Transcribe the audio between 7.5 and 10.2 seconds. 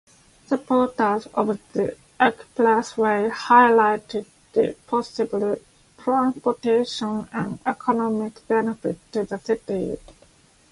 economic benefits to the city.